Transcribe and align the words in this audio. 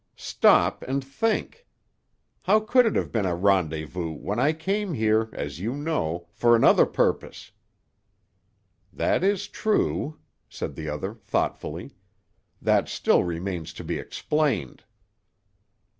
Stop 0.15 0.81
and 0.87 1.03
think! 1.03 1.67
How 2.41 2.59
could 2.59 2.87
it 2.87 2.95
have 2.95 3.11
been 3.11 3.27
a 3.27 3.35
rendezvous, 3.35 4.13
when 4.13 4.39
I 4.39 4.51
came 4.51 4.95
here, 4.95 5.29
as 5.31 5.59
you 5.59 5.75
know, 5.75 6.27
for 6.31 6.55
another 6.55 6.87
purpose?" 6.87 7.51
"That 8.91 9.23
is 9.23 9.47
true," 9.47 10.17
said 10.49 10.73
the 10.73 10.89
other 10.89 11.13
thoughtfully. 11.13 11.93
"That 12.59 12.89
still 12.89 13.23
remains 13.23 13.73
to 13.73 13.83
be 13.83 13.99
explained." 13.99 14.85